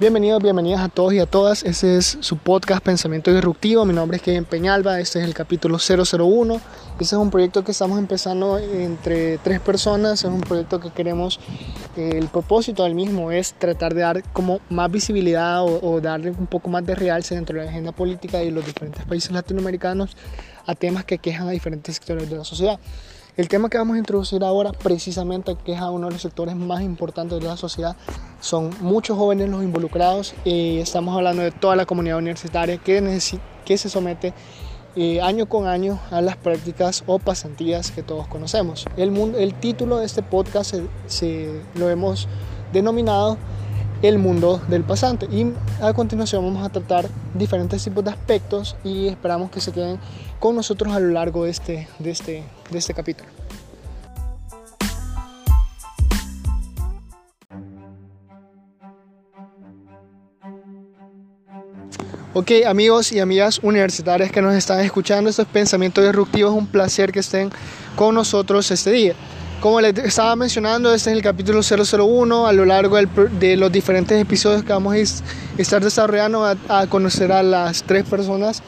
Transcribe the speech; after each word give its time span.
Bienvenidos, 0.00 0.42
bienvenidas 0.42 0.80
a 0.80 0.88
todos 0.88 1.12
y 1.12 1.18
a 1.18 1.26
todas. 1.26 1.62
Este 1.62 1.98
es 1.98 2.16
su 2.20 2.38
podcast 2.38 2.82
Pensamiento 2.82 3.34
Disruptivo. 3.34 3.84
Mi 3.84 3.92
nombre 3.92 4.16
es 4.16 4.22
Kevin 4.22 4.46
Peñalba. 4.46 4.98
Este 4.98 5.18
es 5.18 5.26
el 5.26 5.34
capítulo 5.34 5.76
001. 5.76 6.54
Este 6.54 7.04
es 7.04 7.12
un 7.12 7.28
proyecto 7.28 7.64
que 7.64 7.72
estamos 7.72 7.98
empezando 7.98 8.56
entre 8.56 9.36
tres 9.36 9.60
personas. 9.60 10.20
Es 10.20 10.24
un 10.24 10.40
proyecto 10.40 10.80
que 10.80 10.90
queremos, 10.90 11.38
eh, 11.98 12.12
el 12.14 12.28
propósito 12.28 12.84
del 12.84 12.94
mismo 12.94 13.30
es 13.30 13.52
tratar 13.52 13.92
de 13.92 14.00
dar 14.00 14.22
como 14.32 14.60
más 14.70 14.90
visibilidad 14.90 15.62
o, 15.62 15.78
o 15.82 16.00
darle 16.00 16.30
un 16.30 16.46
poco 16.46 16.70
más 16.70 16.86
de 16.86 16.94
realce 16.94 17.34
dentro 17.34 17.58
de 17.58 17.66
la 17.66 17.70
agenda 17.70 17.92
política 17.92 18.38
de 18.38 18.50
los 18.52 18.64
diferentes 18.64 19.04
países 19.04 19.30
latinoamericanos 19.32 20.16
a 20.64 20.74
temas 20.74 21.04
que 21.04 21.18
quejan 21.18 21.46
a 21.46 21.50
diferentes 21.50 21.96
sectores 21.96 22.30
de 22.30 22.38
la 22.38 22.44
sociedad. 22.44 22.80
El 23.40 23.48
tema 23.48 23.70
que 23.70 23.78
vamos 23.78 23.96
a 23.96 23.98
introducir 23.98 24.44
ahora 24.44 24.72
precisamente 24.72 25.56
que 25.64 25.72
es 25.72 25.80
uno 25.80 26.08
de 26.08 26.12
los 26.12 26.20
sectores 26.20 26.54
más 26.56 26.82
importantes 26.82 27.40
de 27.40 27.46
la 27.46 27.56
sociedad. 27.56 27.96
Son 28.42 28.68
muchos 28.82 29.16
jóvenes 29.16 29.48
los 29.48 29.62
involucrados 29.62 30.34
y 30.44 30.76
estamos 30.76 31.16
hablando 31.16 31.42
de 31.42 31.50
toda 31.50 31.74
la 31.74 31.86
comunidad 31.86 32.18
universitaria 32.18 32.76
que, 32.76 33.18
que 33.64 33.78
se 33.78 33.88
somete 33.88 34.34
eh, 34.94 35.22
año 35.22 35.48
con 35.48 35.68
año 35.68 35.98
a 36.10 36.20
las 36.20 36.36
prácticas 36.36 37.02
o 37.06 37.18
pasantías 37.18 37.90
que 37.92 38.02
todos 38.02 38.26
conocemos. 38.26 38.84
El, 38.98 39.10
mundo, 39.10 39.38
el 39.38 39.54
título 39.54 39.96
de 39.96 40.04
este 40.04 40.22
podcast 40.22 40.74
se, 41.06 41.62
lo 41.76 41.88
hemos 41.88 42.28
denominado 42.74 43.38
el 44.02 44.18
mundo 44.18 44.60
del 44.68 44.84
pasante. 44.84 45.26
Y 45.32 45.50
a 45.80 45.94
continuación 45.94 46.44
vamos 46.44 46.62
a 46.62 46.68
tratar 46.68 47.08
diferentes 47.32 47.82
tipos 47.82 48.04
de 48.04 48.10
aspectos 48.10 48.76
y 48.84 49.06
esperamos 49.08 49.50
que 49.50 49.62
se 49.62 49.72
queden 49.72 49.98
con 50.40 50.56
nosotros 50.56 50.92
a 50.92 50.98
lo 50.98 51.10
largo 51.10 51.44
de 51.44 51.50
este, 51.50 51.88
de 52.00 52.10
este, 52.10 52.42
de 52.70 52.78
este 52.78 52.94
capítulo. 52.94 53.28
Ok, 62.32 62.52
amigos 62.66 63.12
y 63.12 63.18
amigas 63.18 63.58
universitarias 63.62 64.30
que 64.32 64.40
nos 64.40 64.54
están 64.54 64.80
escuchando, 64.80 65.28
estos 65.28 65.46
pensamientos 65.46 66.04
disruptivos, 66.04 66.54
un 66.54 66.66
placer 66.66 67.12
que 67.12 67.18
estén 67.18 67.50
con 67.96 68.14
nosotros 68.14 68.70
este 68.70 68.90
día. 68.92 69.14
Como 69.60 69.78
les 69.82 69.98
estaba 69.98 70.36
mencionando, 70.36 70.94
este 70.94 71.10
es 71.10 71.16
el 71.16 71.22
capítulo 71.22 71.60
001. 71.60 72.46
A 72.46 72.52
lo 72.54 72.64
largo 72.64 72.96
de 72.96 73.56
los 73.58 73.70
diferentes 73.70 74.18
episodios 74.18 74.62
que 74.62 74.72
vamos 74.72 74.94
a 74.94 75.60
estar 75.60 75.84
desarrollando, 75.84 76.46
a, 76.46 76.86
conocer 76.86 77.30
a 77.30 77.42
las 77.42 77.82
tres 77.82 78.04
personas 78.04 78.62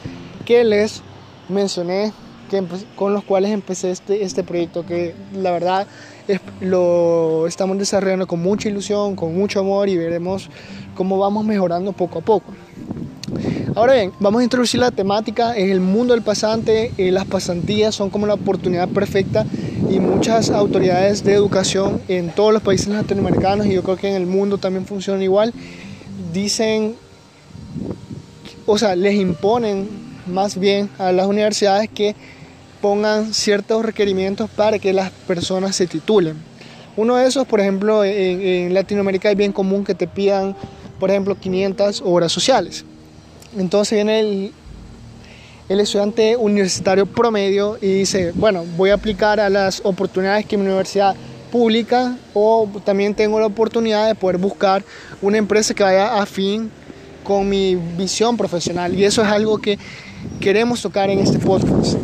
que 0.45 0.63
les 0.63 1.01
mencioné, 1.49 2.11
que 2.49 2.63
con 2.95 3.13
los 3.13 3.23
cuales 3.23 3.51
empecé 3.51 3.91
este, 3.91 4.23
este 4.23 4.43
proyecto, 4.43 4.85
que 4.85 5.15
la 5.33 5.51
verdad 5.51 5.87
lo 6.61 7.47
estamos 7.47 7.77
desarrollando 7.77 8.27
con 8.27 8.41
mucha 8.41 8.69
ilusión, 8.69 9.15
con 9.15 9.35
mucho 9.35 9.59
amor 9.59 9.89
y 9.89 9.97
veremos 9.97 10.49
cómo 10.95 11.17
vamos 11.17 11.45
mejorando 11.45 11.91
poco 11.93 12.19
a 12.19 12.21
poco. 12.21 12.53
Ahora 13.75 13.93
bien, 13.93 14.11
vamos 14.19 14.41
a 14.41 14.43
introducir 14.43 14.79
la 14.79 14.91
temática 14.91 15.57
en 15.57 15.71
el 15.71 15.79
mundo 15.79 16.13
del 16.13 16.21
pasante. 16.21 16.91
Eh, 16.97 17.11
las 17.11 17.25
pasantías 17.25 17.95
son 17.95 18.11
como 18.11 18.27
la 18.27 18.35
oportunidad 18.35 18.87
perfecta 18.87 19.45
y 19.89 19.99
muchas 19.99 20.51
autoridades 20.51 21.23
de 21.23 21.33
educación 21.33 21.99
en 22.07 22.29
todos 22.29 22.53
los 22.53 22.61
países 22.61 22.89
latinoamericanos 22.89 23.65
y 23.65 23.73
yo 23.73 23.81
creo 23.81 23.97
que 23.97 24.09
en 24.09 24.15
el 24.15 24.27
mundo 24.27 24.59
también 24.59 24.85
funciona 24.85 25.23
igual. 25.23 25.53
Dicen, 26.31 26.95
o 28.67 28.77
sea, 28.77 28.95
les 28.95 29.15
imponen 29.15 30.12
más 30.25 30.57
bien 30.57 30.89
a 30.97 31.11
las 31.11 31.27
universidades 31.27 31.89
que 31.89 32.15
pongan 32.81 33.33
ciertos 33.33 33.85
requerimientos 33.85 34.49
para 34.49 34.77
que 34.79 34.93
las 34.93 35.09
personas 35.09 35.75
se 35.75 35.87
titulen. 35.87 36.35
Uno 36.95 37.15
de 37.15 37.27
esos, 37.27 37.47
por 37.47 37.59
ejemplo, 37.59 38.03
en, 38.03 38.73
Latinoamérica 38.73 39.31
es 39.31 39.37
bien 39.37 39.51
común 39.51 39.83
que 39.83 39.95
te 39.95 40.07
pidan, 40.07 40.55
por 40.99 41.09
ejemplo, 41.09 41.35
500 41.35 42.03
horas 42.05 42.31
sociales. 42.31 42.85
Entonces 43.57 43.95
viene 43.95 44.19
el, 44.19 44.51
el 45.69 45.79
estudiante 45.79 46.35
universitario 46.35 47.05
promedio 47.05 47.77
y 47.81 47.87
dice, 47.87 48.31
bueno, 48.35 48.65
voy 48.77 48.89
a 48.91 48.95
aplicar 48.95 49.39
a 49.39 49.49
las 49.49 49.81
oportunidades 49.83 50.45
que 50.45 50.57
mi 50.57 50.65
universidad 50.65 51.15
pública 51.51 52.17
o 52.33 52.67
también 52.83 53.15
tengo 53.15 53.39
la 53.39 53.45
oportunidad 53.45 54.07
de 54.07 54.15
poder 54.15 54.37
buscar 54.37 54.83
una 55.21 55.37
empresa 55.37 55.73
que 55.73 55.83
vaya 55.83 56.21
afín 56.21 56.71
con 57.23 57.47
mi 57.47 57.75
visión 57.75 58.37
profesional 58.37 58.97
y 58.97 59.05
eso 59.05 59.21
es 59.21 59.27
algo 59.27 59.57
que 59.57 59.77
queremos 60.39 60.81
tocar 60.81 61.09
en 61.09 61.19
este 61.19 61.39
podcast. 61.39 61.97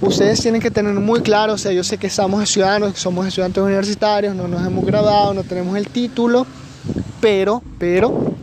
Ustedes 0.00 0.40
tienen 0.40 0.60
que 0.60 0.70
tener 0.70 0.92
muy 0.94 1.20
claro, 1.20 1.54
o 1.54 1.58
sea, 1.58 1.72
yo 1.72 1.82
sé 1.82 1.96
que 1.96 2.08
estamos 2.08 2.48
ciudadanos, 2.48 2.98
somos 2.98 3.26
estudiantes 3.26 3.62
universitarios, 3.62 4.34
no 4.34 4.46
nos 4.48 4.66
hemos 4.66 4.84
graduado, 4.84 5.32
no 5.32 5.42
tenemos 5.44 5.76
el 5.78 5.88
título, 5.88 6.46
pero, 7.20 7.62
pero 7.78 8.34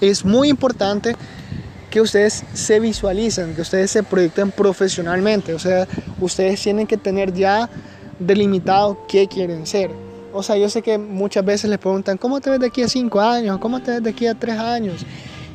es 0.00 0.24
muy 0.24 0.48
importante 0.48 1.16
que 1.90 2.00
ustedes 2.00 2.44
se 2.52 2.80
visualicen, 2.80 3.54
que 3.54 3.62
ustedes 3.62 3.90
se 3.90 4.02
proyecten 4.02 4.50
profesionalmente. 4.50 5.54
O 5.54 5.58
sea, 5.58 5.88
ustedes 6.20 6.60
tienen 6.60 6.86
que 6.86 6.96
tener 6.96 7.32
ya 7.32 7.68
delimitado 8.18 8.98
qué 9.08 9.26
quieren 9.26 9.66
ser. 9.66 9.90
O 10.32 10.42
sea, 10.42 10.56
yo 10.56 10.68
sé 10.68 10.82
que 10.82 10.98
muchas 10.98 11.44
veces 11.44 11.70
les 11.70 11.78
preguntan, 11.78 12.18
¿cómo 12.18 12.40
te 12.40 12.50
ves 12.50 12.60
de 12.60 12.66
aquí 12.66 12.82
a 12.82 12.88
cinco 12.88 13.20
años? 13.20 13.58
¿Cómo 13.58 13.80
te 13.80 13.92
ves 13.92 14.02
de 14.02 14.10
aquí 14.10 14.26
a 14.26 14.34
tres 14.34 14.58
años? 14.58 15.06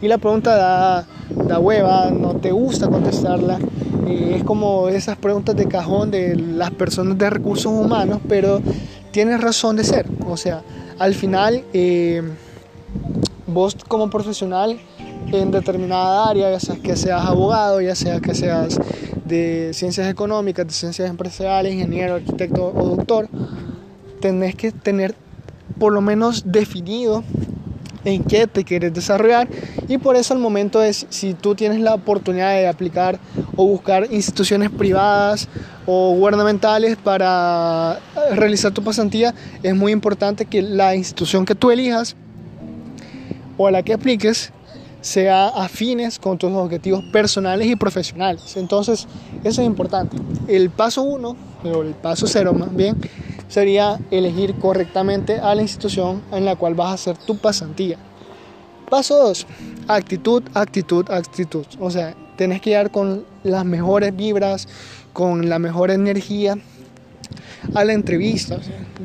Y 0.03 0.09
la 0.09 0.17
pregunta 0.17 0.53
da, 0.57 1.07
da 1.47 1.59
hueva, 1.59 2.11
no 2.11 2.35
te 2.35 2.51
gusta 2.51 2.89
contestarla. 2.89 3.57
es 4.05 4.43
como 4.43 4.89
esas 4.89 5.17
preguntas 5.17 5.55
de 5.55 5.65
cajón 5.65 6.11
de 6.11 6.35
las 6.35 6.71
personas 6.71 7.17
de 7.17 7.29
recursos 7.29 7.71
humanos, 7.71 8.19
pero 8.27 8.61
tienes 9.11 9.39
razón 9.39 9.77
de 9.77 9.85
ser. 9.85 10.05
O 10.27 10.35
sea, 10.35 10.61
al 10.99 11.13
final, 11.13 11.63
eh, 11.71 12.21
vos 13.47 13.77
como 13.87 14.09
profesional 14.09 14.77
en 15.31 15.51
determinada 15.51 16.27
área, 16.27 16.51
ya 16.51 16.59
sea 16.59 16.75
que 16.75 16.97
seas 16.97 17.23
abogado, 17.23 17.79
ya 17.79 17.95
sea 17.95 18.19
que 18.19 18.35
seas 18.35 18.77
de 19.23 19.71
ciencias 19.73 20.09
económicas, 20.09 20.67
de 20.67 20.73
ciencias 20.73 21.09
empresariales, 21.09 21.75
ingeniero, 21.75 22.15
arquitecto 22.15 22.73
o 22.75 22.89
doctor, 22.97 23.29
tenés 24.19 24.55
que 24.55 24.73
tener 24.73 25.15
por 25.79 25.93
lo 25.93 26.01
menos 26.01 26.43
definido 26.45 27.23
en 28.05 28.23
qué 28.23 28.47
te 28.47 28.63
quieres 28.63 28.93
desarrollar 28.93 29.47
y 29.87 29.97
por 29.97 30.15
eso 30.15 30.33
al 30.33 30.39
momento 30.39 30.81
es 30.81 31.05
si 31.09 31.33
tú 31.33 31.55
tienes 31.55 31.79
la 31.79 31.93
oportunidad 31.93 32.51
de 32.51 32.67
aplicar 32.67 33.19
o 33.55 33.65
buscar 33.65 34.07
instituciones 34.11 34.69
privadas 34.69 35.47
o 35.85 36.13
gubernamentales 36.15 36.97
para 36.97 37.99
realizar 38.31 38.71
tu 38.71 38.83
pasantía 38.83 39.33
es 39.61 39.75
muy 39.75 39.91
importante 39.91 40.45
que 40.45 40.61
la 40.61 40.95
institución 40.95 41.45
que 41.45 41.55
tú 41.55 41.71
elijas 41.71 42.15
o 43.57 43.67
a 43.67 43.71
la 43.71 43.83
que 43.83 43.93
apliques 43.93 44.51
sea 45.03 45.49
afines 45.49 46.17
con 46.17 46.37
tus 46.37 46.49
objetivos 46.53 47.03
personales 47.11 47.67
y 47.67 47.75
profesionales. 47.75 48.55
Entonces, 48.55 49.05
eso 49.43 49.61
es 49.61 49.67
importante. 49.67 50.15
El 50.47 50.69
paso 50.69 51.03
uno, 51.03 51.35
o 51.63 51.81
el 51.81 51.93
paso 51.93 52.25
cero 52.25 52.53
más 52.53 52.73
bien, 52.73 52.95
sería 53.53 53.99
elegir 54.09 54.55
correctamente 54.55 55.37
a 55.37 55.53
la 55.53 55.61
institución 55.61 56.23
en 56.31 56.43
la 56.43 56.55
cual 56.55 56.73
vas 56.73 56.89
a 56.89 56.93
hacer 56.93 57.17
tu 57.19 57.37
pasantía. 57.37 57.99
Paso 58.89 59.15
dos, 59.15 59.45
actitud, 59.87 60.41
actitud, 60.55 61.07
actitud. 61.11 61.63
O 61.79 61.91
sea, 61.91 62.15
tenés 62.35 62.61
que 62.61 62.71
ir 62.71 62.89
con 62.89 63.25
las 63.43 63.63
mejores 63.63 64.15
vibras, 64.15 64.67
con 65.13 65.49
la 65.49 65.59
mejor 65.59 65.91
energía 65.91 66.57
a 67.75 67.83
la 67.83 67.93
entrevista. 67.93 68.57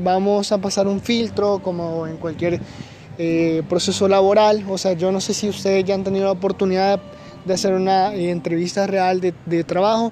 vamos 0.03 0.51
a 0.51 0.57
pasar 0.57 0.87
un 0.87 1.03
filtro 1.03 1.59
como 1.63 2.07
en 2.07 2.17
cualquier 2.17 2.59
eh, 3.19 3.63
proceso 3.69 4.09
laboral. 4.09 4.65
O 4.71 4.79
sea, 4.79 4.95
yo 4.95 5.13
no 5.13 5.21
sé 5.21 5.35
si 5.35 5.51
ustedes 5.51 5.85
ya 5.85 5.95
han 5.95 6.05
tenido 6.05 6.25
la 6.25 6.33
oportunidad 6.33 7.03
de 7.45 7.53
hacer 7.53 7.75
una 7.75 8.15
eh, 8.15 8.31
entrevista 8.31 8.87
real 8.87 9.21
de, 9.21 9.65
trabajo. 9.65 10.11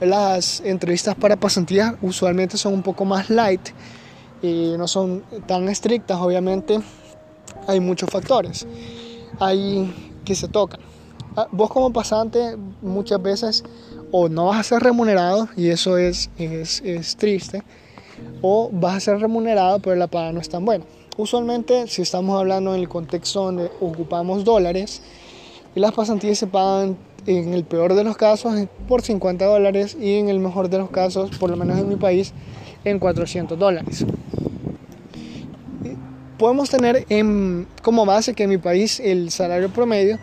Las 0.00 0.60
entrevistas 0.60 1.14
para 1.14 1.36
pasantías 1.36 1.94
usualmente 2.02 2.58
son 2.58 2.74
un 2.74 2.82
poco 2.82 3.04
más 3.04 3.30
light 3.30 3.70
y 4.42 4.74
no 4.76 4.86
son 4.86 5.22
tan 5.46 5.68
estrictas, 5.68 6.18
obviamente. 6.20 6.80
Hay 7.66 7.80
muchos 7.80 8.10
factores 8.10 8.66
ahí 9.40 10.12
que 10.24 10.34
se 10.34 10.48
tocan. 10.48 10.80
Ah, 11.34 11.48
vos 11.50 11.70
como 11.70 11.92
pasante 11.92 12.56
muchas 12.82 13.22
veces 13.22 13.64
o 14.12 14.28
no 14.28 14.46
vas 14.46 14.60
a 14.60 14.62
ser 14.62 14.82
remunerado 14.82 15.48
y 15.56 15.68
eso 15.68 15.98
es, 15.98 16.30
es, 16.38 16.80
es 16.82 17.16
triste 17.16 17.62
o 18.42 18.70
vas 18.72 18.96
a 18.96 19.00
ser 19.00 19.20
remunerado 19.20 19.78
pero 19.80 19.96
la 19.96 20.06
paga 20.06 20.32
no 20.32 20.40
es 20.40 20.48
tan 20.48 20.64
buena. 20.64 20.84
Usualmente, 21.16 21.86
si 21.86 22.02
estamos 22.02 22.38
hablando 22.38 22.74
en 22.74 22.80
el 22.80 22.88
contexto 22.90 23.44
donde 23.44 23.70
ocupamos 23.80 24.44
dólares, 24.44 25.00
las 25.74 25.92
pasantías 25.92 26.38
se 26.38 26.46
pagan 26.46 26.98
en 27.26 27.54
el 27.54 27.64
peor 27.64 27.94
de 27.94 28.04
los 28.04 28.16
casos 28.16 28.54
por 28.88 29.02
50 29.02 29.44
dólares 29.44 29.96
y 30.00 30.14
en 30.14 30.28
el 30.28 30.38
mejor 30.38 30.68
de 30.68 30.78
los 30.78 30.90
casos, 30.90 31.30
por 31.38 31.50
lo 31.50 31.56
menos 31.56 31.78
en 31.78 31.88
mi 31.88 31.96
país, 31.96 32.32
en 32.84 32.98
400 32.98 33.58
dólares. 33.58 34.04
Podemos 36.38 36.68
tener 36.68 37.06
en, 37.08 37.66
como 37.82 38.04
base 38.04 38.34
que 38.34 38.44
en 38.44 38.50
mi 38.50 38.58
país 38.58 39.00
el 39.00 39.30
salario 39.30 39.70
promedio 39.70 40.18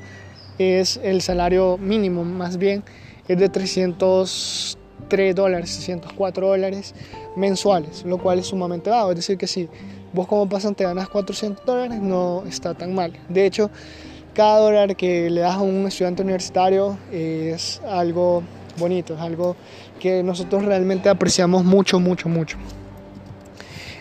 es 0.60 1.00
el 1.04 1.22
salario 1.22 1.78
mínimo, 1.78 2.24
más 2.24 2.58
bien, 2.58 2.84
es 3.28 3.38
de 3.40 3.50
303 3.50 5.36
dólares, 5.36 5.72
604 5.72 6.48
dólares 6.48 6.94
mensuales, 7.36 8.06
lo 8.06 8.18
cual 8.20 8.40
es 8.40 8.48
sumamente 8.48 8.90
bajo. 8.90 9.12
Es 9.12 9.18
decir, 9.18 9.38
que 9.38 9.48
si 9.48 9.68
vos 10.14 10.28
como 10.28 10.48
pasante 10.48 10.84
ganas 10.84 11.10
400 11.10 11.66
dólares, 11.66 12.00
no 12.00 12.44
está 12.48 12.76
tan 12.76 12.94
mal. 12.94 13.14
De 13.30 13.46
hecho, 13.46 13.72
cada 14.34 14.60
dólar 14.60 14.96
que 14.96 15.30
le 15.30 15.42
das 15.42 15.56
a 15.56 15.62
un 15.62 15.88
estudiante 15.88 16.24
universitario 16.24 16.98
es 17.12 17.82
algo 17.88 18.44
bonito, 18.78 19.14
es 19.14 19.22
algo 19.22 19.56
que 20.00 20.24
nosotros 20.24 20.66
realmente 20.66 21.10
apreciamos 21.10 21.64
mucho, 21.64 22.00
mucho, 22.00 22.30
mucho. 22.30 22.58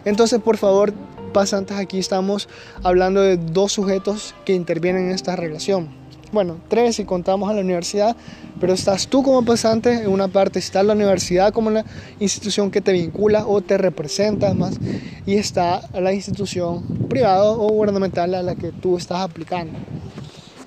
Entonces, 0.05 0.41
por 0.41 0.57
favor, 0.57 0.93
pasantes, 1.33 1.77
aquí 1.77 1.99
estamos 1.99 2.49
hablando 2.83 3.21
de 3.21 3.37
dos 3.37 3.73
sujetos 3.73 4.35
que 4.45 4.55
intervienen 4.55 5.07
en 5.09 5.13
esta 5.13 5.37
relación. 5.37 6.03
Bueno, 6.33 6.57
tres 6.69 6.97
si 6.97 7.05
contamos 7.05 7.51
a 7.51 7.53
la 7.53 7.61
universidad, 7.61 8.17
pero 8.59 8.73
estás 8.73 9.07
tú 9.07 9.23
como 9.23 9.45
pasante 9.45 10.05
en 10.05 10.09
una 10.09 10.29
parte, 10.29 10.59
está 10.59 10.83
la 10.83 10.95
universidad 10.95 11.53
como 11.53 11.71
la 11.71 11.85
institución 12.21 12.71
que 12.71 12.81
te 12.81 12.93
vincula 12.93 13.47
o 13.47 13.61
te 13.61 13.77
representa 13.77 14.55
más, 14.55 14.79
y 15.27 15.35
está 15.35 15.83
la 15.93 16.15
institución 16.15 16.83
privada 17.11 17.45
o 17.45 17.69
gubernamental 17.69 18.35
a 18.35 18.43
la 18.43 18.55
que 18.55 18.73
tú 18.73 18.97
estás 18.97 19.21
aplicando. 19.21 19.79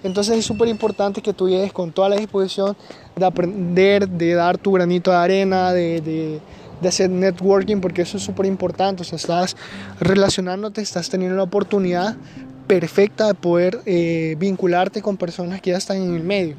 Entonces 0.06 0.38
es 0.38 0.46
súper 0.46 0.68
importante 0.68 1.20
que 1.20 1.34
tú 1.34 1.50
llegues 1.50 1.74
con 1.74 1.92
toda 1.92 2.10
la 2.10 2.16
disposición 2.16 2.78
de 3.16 3.26
aprender, 3.26 4.08
de 4.08 4.36
dar 4.36 4.56
tu 4.60 4.72
granito 4.72 5.10
de 5.10 5.18
arena, 5.18 5.74
de, 5.74 6.00
de, 6.80 6.88
hacer 6.88 7.10
networking, 7.10 7.78
porque 7.82 8.04
eso 8.04 8.18
es 8.18 8.24
súper 8.24 8.46
importante. 8.46 9.02
O 9.02 9.04
sea, 9.04 9.16
estás 9.16 9.58
relacionándote, 10.00 10.82
estás 10.82 11.10
teniendo 11.10 11.36
la 11.36 11.42
oportunidad 11.42 12.16
perfecta 12.68 13.26
de 13.26 13.34
poder 13.34 13.82
eh, 13.88 14.36
vincularte 14.38 15.02
con 15.02 15.18
personas 15.18 15.60
que 15.60 15.72
ya 15.72 15.78
están 15.78 15.98
en 15.98 16.14
el 16.14 16.24
medio. 16.24 16.56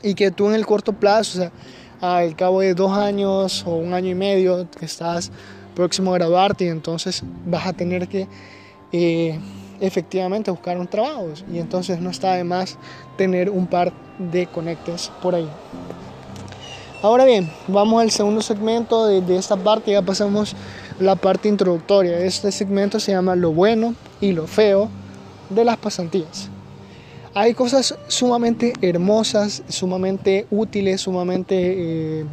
Y 0.00 0.14
que 0.14 0.30
tú 0.30 0.46
en 0.46 0.54
el 0.54 0.64
corto 0.64 0.92
plazo, 0.92 1.40
o 1.40 1.42
sea, 1.42 1.52
al 2.00 2.36
cabo 2.36 2.60
de 2.60 2.74
dos 2.74 2.96
años 2.96 3.64
o 3.66 3.74
un 3.74 3.94
año 3.94 4.10
y 4.10 4.14
medio, 4.14 4.70
que 4.78 4.84
estás 4.84 5.32
próximo 5.74 6.14
a 6.14 6.18
graduarte 6.18 6.66
y 6.66 6.68
entonces 6.68 7.24
vas 7.46 7.66
a 7.66 7.72
tener 7.72 8.06
que... 8.06 8.28
Eh, 8.92 9.40
efectivamente 9.80 10.50
buscar 10.50 10.78
un 10.78 10.86
trabajo 10.86 11.28
y 11.52 11.58
entonces 11.58 12.00
no 12.00 12.10
está 12.10 12.34
de 12.34 12.44
más 12.44 12.76
tener 13.16 13.50
un 13.50 13.66
par 13.66 13.92
de 14.18 14.46
conectes 14.46 15.10
por 15.22 15.34
ahí. 15.34 15.48
Ahora 17.02 17.24
bien, 17.24 17.50
vamos 17.66 18.02
al 18.02 18.10
segundo 18.10 18.42
segmento 18.42 19.06
de, 19.06 19.36
esta 19.36 19.56
parte, 19.56 19.92
ya 19.92 20.02
pasamos 20.02 20.54
la 20.98 21.16
parte 21.16 21.48
introductoria. 21.48 22.18
Este 22.18 22.52
segmento 22.52 23.00
se 23.00 23.12
llama 23.12 23.34
lo 23.36 23.52
bueno 23.52 23.94
y 24.20 24.32
lo 24.32 24.46
feo 24.46 24.90
de 25.48 25.64
las 25.64 25.78
pasantías. 25.78 26.50
Hay 27.32 27.54
cosas 27.54 27.96
sumamente 28.08 28.74
hermosas, 28.82 29.62
sumamente 29.68 30.46
útiles, 30.50 31.00
sumamente 31.00 32.20
eh, 32.20 32.24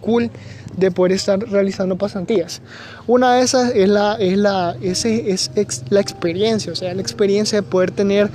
cool 0.00 0.30
de 0.76 0.90
poder 0.90 1.12
estar 1.12 1.38
realizando 1.38 1.96
pasantías. 1.96 2.60
Una 3.06 3.34
de 3.34 3.42
esas 3.42 3.72
es 3.74 3.88
la, 3.88 4.14
es 4.14 4.36
la, 4.36 4.76
ese, 4.82 5.30
es 5.30 5.50
la 5.90 6.00
experiencia, 6.00 6.72
o 6.72 6.76
sea, 6.76 6.94
la 6.94 7.02
experiencia 7.02 7.60
de 7.60 7.62
poder 7.62 7.90
tener 7.90 8.30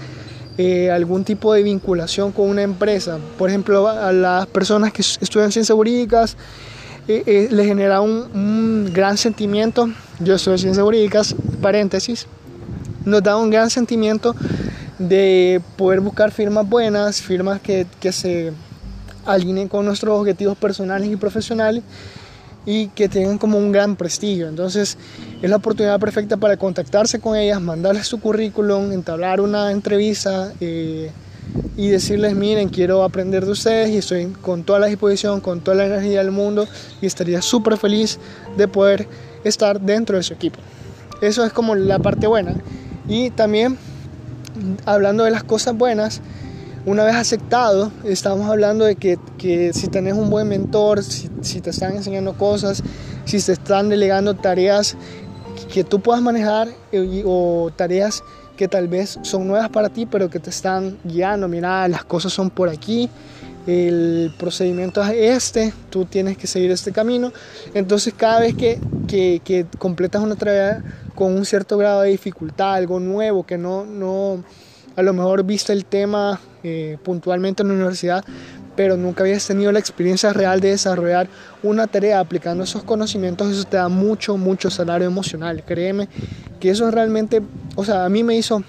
eh, 0.62 0.92
algún 0.92 1.24
tipo 1.24 1.54
de 1.54 1.64
vinculación 1.64 2.34
con 2.34 2.50
una 2.50 2.64
empresa. 2.64 3.18
Por 3.38 3.48
ejemplo, 3.48 3.88
a 3.88 4.12
las 4.12 4.46
personas 4.48 4.92
que 4.92 5.02
estudian 5.02 5.54
ciencias 5.54 5.74
jurídicas 5.74 6.36
eh, 7.08 7.24
eh, 7.26 7.48
les 7.50 7.66
genera 7.66 8.02
un, 8.02 8.28
un, 8.34 8.92
gran 8.94 9.18
sentimiento, 9.18 9.90
yo 10.20 10.36
estudio 10.36 10.58
ciencias 10.58 10.84
jurídicas, 10.84 11.34
paréntesis, 11.62 12.28
nos 13.06 13.24
da 13.24 13.38
un 13.38 13.50
gran 13.50 13.70
sentimiento 13.70 14.36
de 14.98 15.62
poder 15.78 16.02
buscar 16.02 16.30
firmas 16.30 16.68
buenas, 16.68 17.22
firmas 17.22 17.62
que, 17.62 17.88
que 18.02 18.12
se 18.12 18.52
alineen 19.26 19.70
con 19.70 19.86
nuestros 19.86 20.20
objetivos 20.20 20.58
personales 20.58 21.10
y 21.10 21.16
profesionales 21.16 21.84
y 22.66 22.88
que 22.88 23.10
tengan 23.10 23.38
como 23.38 23.58
un 23.58 23.72
gran 23.72 23.96
prestigio. 23.96 24.48
Entonces 24.48 24.98
es 25.42 25.50
la 25.50 25.58
oportunidad 25.58 26.00
perfecta 26.00 26.38
para 26.38 26.58
contactarse 26.58 27.20
con 27.20 27.36
ellas, 27.36 27.62
mandarles 27.62 28.08
su 28.08 28.20
currículum, 28.20 28.92
entablar 28.92 29.42
una 29.42 29.72
entrevista 29.72 30.52
eh, 30.60 31.12
y 31.78 31.88
decirles, 31.88 32.36
miren, 32.36 32.70
quiero 32.70 33.04
aprender 33.04 33.46
de 33.46 33.52
ustedes 33.52 33.90
y 33.90 33.98
estoy 33.98 34.28
con 34.42 34.64
toda 34.64 34.80
la 34.80 34.88
disposición, 34.88 35.42
con 35.42 35.62
toda 35.62 35.78
la 35.78 35.86
energía 35.86 36.20
del 36.20 36.32
mundo 36.32 36.68
y 37.02 37.06
estaría 37.06 37.42
súper 37.42 37.78
feliz 37.78 38.20
de 38.58 38.68
poder 38.68 39.08
estar 39.44 39.80
dentro 39.80 40.18
de 40.18 40.24
su 40.24 40.34
equipo. 40.34 40.60
Eso 41.22 41.44
es 41.46 41.52
como 41.52 41.76
la 41.76 42.00
parte 42.00 42.28
buena. 42.28 42.56
Y 43.08 43.32
también, 43.32 43.78
hablando 44.86 45.24
de 45.24 45.32
las 45.32 45.44
cosas 45.44 45.76
buenas, 45.76 46.22
una 46.86 47.04
vez 47.04 47.16
aceptado, 47.16 47.92
estamos 48.04 48.50
hablando 48.50 48.86
de 48.86 48.96
que, 48.96 49.18
que 49.38 49.74
si 49.74 49.88
tenés 49.88 50.14
un 50.14 50.30
buen 50.30 50.48
mentor, 50.48 51.04
si, 51.04 51.30
si, 51.42 51.62
te 51.62 51.70
están 51.70 51.96
enseñando 51.96 52.34
cosas, 52.34 52.84
si 53.26 53.42
te 53.42 53.54
están 53.54 53.90
delegando 53.90 54.36
tareas 54.36 54.96
que 55.72 55.84
tú 55.84 56.00
puedas 56.00 56.22
manejar 56.22 56.70
eh, 56.92 57.24
o 57.26 57.70
tareas 57.76 58.24
que 58.58 58.68
tal 58.68 58.88
vez 58.88 59.20
son 59.22 59.48
nuevas 59.48 59.70
para 59.70 59.90
ti, 59.90 60.06
pero 60.06 60.30
que 60.30 60.40
te 60.40 60.50
están 60.50 60.98
guiando, 61.04 61.48
mira, 61.48 61.88
las 61.88 62.04
cosas 62.04 62.34
son 62.34 62.50
por 62.50 62.70
aquí, 62.70 63.10
el 63.68 64.34
procedimiento 64.38 65.04
es 65.04 65.46
este, 65.46 65.74
tú 65.90 66.06
tienes 66.06 66.38
que 66.38 66.48
seguir 66.48 66.72
este 66.72 66.92
camino. 66.92 67.32
Entonces 67.74 68.14
cada 68.16 68.40
vez 68.40 68.56
que, 68.56 68.80
que, 69.08 69.42
que 69.44 69.66
completas 69.78 70.22
una 70.22 70.36
tarea 70.36 70.84
con 71.16 71.36
un 71.36 71.46
cierto 71.46 71.78
grado 71.78 72.02
de 72.02 72.10
dificultad, 72.10 72.74
algo 72.74 73.00
nuevo, 73.00 73.46
que 73.46 73.58
no, 73.58 73.86
no 73.86 74.44
a 75.00 75.02
lo 75.02 75.14
mejor 75.14 75.46
viste 75.46 75.72
el 75.72 75.86
tema 75.86 76.42
eh, 76.62 76.98
puntualmente 77.04 77.64
en 77.64 77.70
la 77.70 77.76
universidad, 77.76 78.26
pero 78.76 78.98
nunca 78.98 79.24
habías 79.24 79.48
tenido 79.48 79.72
la 79.72 79.80
experiencia 79.80 80.34
real 80.34 80.60
de 80.60 80.72
desarrollar 80.72 81.30
una 81.64 81.88
tarea 81.88 82.20
aplicando 82.20 82.66
esos 82.66 82.84
conocimientos, 82.84 83.50
eso 83.50 83.64
te 83.64 83.78
da 83.78 83.88
mucho, 83.88 84.36
mucho 84.36 84.70
salario 84.70 85.08
emocional. 85.08 85.64
Créeme 85.66 86.10
que 86.60 86.70
eso 86.70 86.92
realmente, 86.92 87.42
o 87.76 87.86
sea, 87.86 88.04
a 88.04 88.10
mí 88.10 88.24
me 88.24 88.36
hizo 88.36 88.62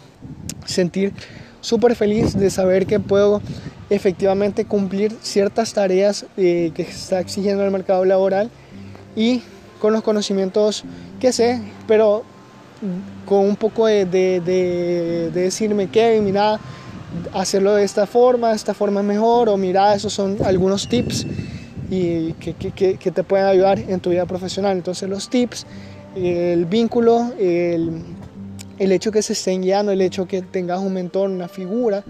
sentir 0.66 1.12
súper 1.60 1.96
feliz 1.96 2.38
de 2.38 2.48
saber 2.48 2.86
que 2.86 3.00
puedo 3.00 3.42
efectivamente 3.90 4.64
cumplir 4.64 5.16
ciertas 5.22 5.72
tareas 5.72 6.26
eh, 6.36 6.70
que 6.76 6.82
está 6.82 7.18
exigiendo 7.18 7.64
el 7.64 7.72
mercado 7.72 8.04
laboral 8.04 8.50
y 9.16 9.42
con 9.80 9.92
los 9.92 10.04
conocimientos 10.04 10.84
que 11.18 11.32
sé, 11.32 11.60
pero 11.88 12.22
con 13.26 13.40
un 13.40 13.56
poco 13.56 13.86
de, 13.86 14.04
de, 14.04 14.40
de, 14.40 15.30
de 15.32 15.40
decirme 15.42 15.88
que, 15.88 16.20
mira, 16.20 16.58
hacerlo 17.32 17.74
de 17.74 17.84
esta 17.84 18.06
forma, 18.06 18.52
esta 18.52 18.74
forma 18.74 19.00
es 19.00 19.06
mejor, 19.06 19.48
o 19.48 19.56
mira, 19.56 19.94
esos 19.94 20.12
son 20.12 20.38
algunos 20.44 20.88
tips 20.88 21.26
y 21.90 22.32
que, 22.34 22.52
te 23.12 23.24
pueden 23.24 23.46
ayudar 23.46 23.78
en 23.78 24.00
tu 24.00 24.10
vida 24.10 24.26
profesional. 24.26 24.76
Entonces 24.76 25.08
los 25.08 25.28
tips, 25.28 25.66
el 26.14 26.64
vínculo, 26.66 27.32
el, 27.38 28.02
el 28.78 28.92
hecho 28.92 29.10
que 29.10 29.22
se 29.22 29.32
estén 29.32 29.62
guiando, 29.62 29.92
el 29.92 30.00
hecho 30.00 30.26
que 30.26 30.42
tengas 30.42 30.80
un 30.80 30.92
mentor, 30.92 31.30
una 31.30 31.48
figura 31.48 32.04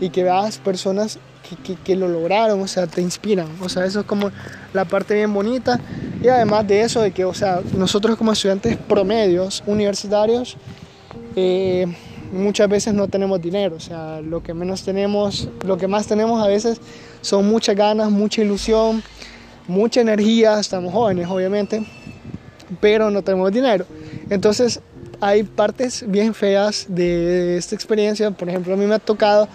y 0.00 0.10
que 0.10 0.22
veas 0.24 0.58
personas 0.58 1.18
que, 1.64 1.76
que, 1.76 1.96
lo 1.96 2.08
lograron, 2.08 2.60
o 2.60 2.66
sea, 2.66 2.86
te 2.86 3.00
inspiran. 3.00 3.48
O 3.60 3.68
sea, 3.68 3.84
eso 3.84 4.00
es 4.00 4.06
como 4.06 4.30
la 4.72 4.84
parte 4.84 5.14
bien 5.14 5.32
bonita. 5.32 5.80
Y 6.22 6.28
además 6.28 6.66
de 6.66 6.82
eso, 6.82 7.00
de 7.00 7.12
que, 7.12 7.24
o 7.24 7.34
sea, 7.34 7.60
nosotros 7.76 8.16
como 8.16 8.32
estudiantes 8.32 8.76
promedios 8.76 9.62
universitarios, 9.66 10.56
eh, 11.36 11.86
muchas 12.32 12.68
veces 12.68 12.94
no 12.94 13.08
tenemos 13.08 13.40
dinero, 13.40 13.76
o 13.76 13.80
sea, 13.80 14.20
lo 14.20 14.42
que 14.42 14.54
menos 14.54 14.82
tenemos, 14.82 15.48
lo 15.64 15.76
que 15.78 15.86
más 15.86 16.06
tenemos 16.06 16.42
a 16.42 16.48
veces 16.48 16.80
son 17.20 17.48
muchas 17.48 17.76
ganas, 17.76 18.10
mucha 18.10 18.42
ilusión, 18.42 19.02
mucha 19.66 20.00
energía, 20.00 20.58
estamos 20.58 20.92
jóvenes 20.92 21.28
obviamente, 21.28 21.84
pero 22.80 23.10
no 23.10 23.22
tenemos 23.22 23.52
dinero. 23.52 23.86
Entonces 24.30 24.80
hay 25.20 25.42
partes 25.42 26.04
bien 26.06 26.34
feas 26.34 26.86
de 26.88 27.56
esta 27.56 27.74
experiencia, 27.74 28.30
por 28.30 28.48
ejemplo 28.48 28.74
a 28.74 28.76
mí 28.76 28.86
me 28.86 28.94
ha 28.94 28.98
tocado 28.98 29.48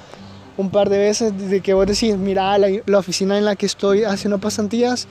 un 0.58 0.70
par 0.70 0.90
de 0.90 0.98
veces 0.98 1.50
de 1.50 1.62
que 1.62 1.74
vos 1.74 1.88
decís, 1.88 2.16
mira, 2.18 2.58
la, 2.58 2.68
la 2.86 3.00
oficina 3.00 3.38
en 3.38 3.46
la 3.46 3.56
que 3.56 3.66
estoy 3.66 4.04
haciendo 4.04 4.40
pasantías, 4.40 5.08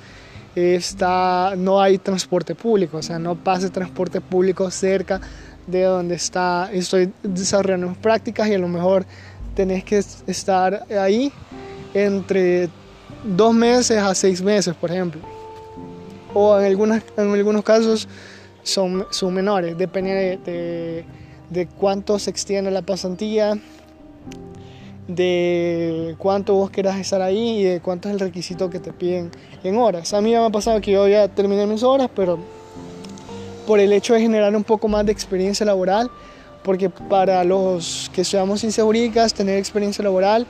está, 0.55 1.55
no 1.57 1.81
hay 1.81 1.99
transporte 1.99 2.55
público, 2.55 2.99
o 2.99 3.03
sea, 3.03 3.19
no 3.19 3.35
pasa 3.37 3.71
transporte 3.71 4.21
público 4.21 4.71
cerca 4.71 5.21
de 5.67 5.83
donde 5.83 6.17
está, 6.17 6.71
estoy 6.73 7.13
desarrollando 7.23 7.95
prácticas 7.95 8.49
y 8.49 8.55
a 8.55 8.59
lo 8.59 8.69
mejor 8.69 9.07
tenés 9.55 9.85
que 9.85 10.03
estar 10.27 10.85
ahí 10.91 11.33
entre 11.95 12.69
dos 13.25 13.55
meses 13.55 13.99
a 13.99 14.15
seis 14.15 14.43
meses, 14.43 14.75
por 14.75 14.91
ejemplo. 14.91 15.21
O 16.35 16.59
en, 16.59 16.65
algunas, 16.65 17.03
en 17.17 17.31
algunos 17.31 17.63
casos 17.63 18.09
son, 18.63 19.07
son 19.11 19.35
menores, 19.35 19.77
depende 19.77 20.13
de, 20.13 20.37
de, 20.39 21.05
de 21.51 21.67
cuánto 21.67 22.19
se 22.19 22.31
extiende 22.31 22.71
la 22.71 22.83
pasantía, 22.83 23.59
de 25.09 26.15
cuánto 26.19 26.55
vos 26.55 26.71
querás 26.71 26.99
estar 26.99 27.21
ahí 27.21 27.61
y 27.61 27.65
de 27.65 27.81
cuánto 27.81 28.09
es 28.09 28.15
el 28.15 28.21
requisito 28.21 28.71
que 28.71 28.79
te 28.79 28.93
piden 28.93 29.31
en 29.65 29.77
horas. 29.77 30.13
A 30.15 30.21
mí 30.21 30.31
me 30.31 30.37
ha 30.37 30.51
pasado 30.51 30.81
que 30.81 30.93
yo 30.93 31.09
ya 31.09 31.29
terminé 31.29 31.67
mis 31.67 31.83
horas, 31.83 32.09
pero 32.15 32.39
por 33.67 33.81
el 33.81 33.93
hecho 33.93 34.15
de 34.15 34.21
generar 34.21 34.55
un 34.55 34.65
poco 34.65 34.89
más 34.89 35.05
de 35.07 35.13
experiencia 35.13 35.67
laboral, 35.67 36.11
porque 36.63 36.89
para 36.91 37.43
los 37.45 38.11
que 38.15 38.23
estudiamos 38.23 38.61
ciencias 38.61 39.35
tener 39.35 39.59
experiencia 39.59 40.05
laboral 40.05 40.47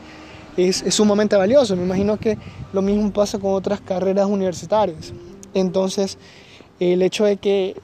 es, 0.57 0.85
sumamente 0.89 1.37
valioso. 1.37 1.77
Me 1.77 1.85
imagino 1.85 2.19
que 2.19 2.39
lo 2.73 2.83
mismo 2.83 3.11
pasa 3.13 3.39
con 3.39 3.55
otras 3.55 3.81
carreras 3.81 4.27
universitarias. 4.27 5.13
Entonces, 5.55 6.19
el 6.81 7.03
hecho 7.03 7.25
de 7.25 7.37
que 7.37 7.77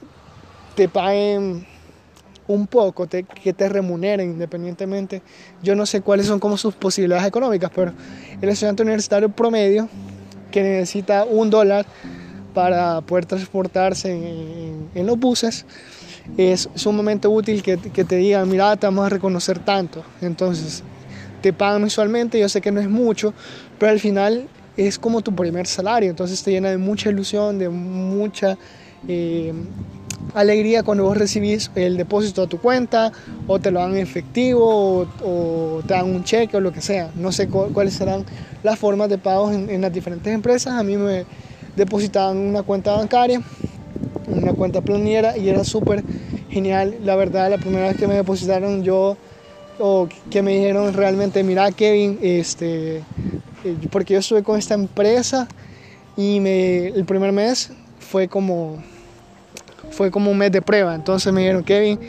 te 0.75 0.87
paguen 0.87 1.65
un 2.49 2.65
poco, 2.65 3.07
que 3.07 3.53
te 3.53 3.69
remuneren 3.69 4.31
independientemente. 4.31 5.21
Yo 5.61 5.75
no 5.75 5.85
sé 5.85 6.01
cuáles 6.01 6.25
son 6.25 6.39
como 6.39 6.57
sus 6.57 6.73
posibilidades 6.73 7.27
económicas, 7.27 7.71
pero 7.73 7.93
el 8.41 8.49
estudiante 8.49 8.81
universitario 8.81 9.29
promedio 9.29 9.87
que 10.51 10.63
necesita 10.63 11.25
un 11.25 11.51
dólar 11.51 11.85
para 12.55 13.01
poder 13.01 13.27
transportarse 13.27 14.11
en, 14.11 15.05
los 15.05 15.19
buses, 15.19 15.67
es 16.37 16.69
sumamente 16.73 17.27
útil 17.27 17.61
que, 17.61 17.77
te 17.77 18.15
digan, 18.15 18.49
mira, 18.49 18.75
te 18.75 18.87
vamos 18.87 19.05
a 19.05 19.09
reconocer 19.09 19.59
tanto. 19.59 20.03
Entonces, 20.19 20.83
te 21.41 21.53
pagan 21.53 21.81
mensualmente, 21.81 22.39
yo 22.39 22.49
sé 22.49 22.61
que 22.61 22.71
no 22.71 22.81
es 22.81 22.89
mucho, 22.89 23.31
pero 23.77 23.91
al 23.91 23.99
final 23.99 24.47
es 24.75 24.97
como 24.97 25.21
tu 25.21 25.35
primer 25.35 25.67
salario, 25.67 26.09
entonces 26.09 26.41
te 26.41 26.49
llena 26.49 26.69
de 26.69 26.79
mucha 26.79 27.11
ilusión, 27.11 27.59
de 27.59 27.69
mucha 27.69 28.57
eh, 29.07 29.53
alegría 30.33 30.83
cuando 30.83 31.03
vos 31.03 31.17
recibís 31.17 31.71
el 31.75 31.97
depósito 31.97 32.43
a 32.43 32.47
tu 32.47 32.59
cuenta 32.59 33.11
o 33.47 33.59
te 33.59 33.71
lo 33.71 33.79
dan 33.79 33.91
en 33.91 33.99
efectivo 33.99 35.07
o, 35.23 35.81
te 35.87 35.93
dan 35.93 36.05
un 36.05 36.23
cheque 36.23 36.57
o 36.57 36.59
lo 36.59 36.71
que 36.71 36.81
sea. 36.81 37.11
No 37.15 37.31
sé 37.31 37.47
cuáles 37.47 37.93
serán 37.93 38.25
las 38.63 38.77
formas 38.77 39.09
de 39.09 39.17
pagos 39.17 39.53
en, 39.53 39.81
las 39.81 39.91
diferentes 39.91 40.33
empresas. 40.33 40.73
A 40.73 40.83
mí 40.83 40.97
me 40.97 41.25
depositaban 41.75 42.37
una 42.37 42.63
cuenta 42.63 42.93
bancaria, 42.93 43.41
una 44.27 44.53
cuenta 44.53 44.81
planiera 44.81 45.37
y 45.37 45.49
era 45.49 45.63
súper 45.63 46.03
genial. 46.49 46.95
La 47.03 47.15
verdad, 47.15 47.49
la 47.49 47.57
primera 47.57 47.87
vez 47.87 47.97
que 47.97 48.07
me 48.07 48.15
depositaron 48.15 48.83
yo 48.83 49.17
o 49.79 50.07
que 50.29 50.41
me 50.41 50.55
dijeron 50.55 50.93
realmente, 50.93 51.41
mira 51.43 51.71
Kevin, 51.71 52.19
este, 52.21 52.97
eh, 52.97 53.03
porque 53.89 54.13
yo 54.13 54.19
estuve 54.19 54.43
con 54.43 54.59
esta 54.59 54.73
empresa 54.73 55.47
y 56.17 56.37
el 56.45 57.05
primer 57.05 57.31
mes 57.31 57.71
fue 57.99 58.27
como 58.27 58.83
fue 59.91 60.11
como 60.11 60.31
un 60.31 60.37
mes 60.37 60.51
de 60.51 60.61
prueba. 60.61 60.95
Entonces 60.95 61.31
me 61.33 61.41
dijeron, 61.41 61.63
Kevin, 61.63 61.99